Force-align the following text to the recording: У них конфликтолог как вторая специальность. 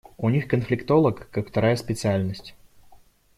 У 0.17 0.29
них 0.31 0.47
конфликтолог 0.47 1.29
как 1.29 1.49
вторая 1.49 1.75
специальность. 1.75 2.55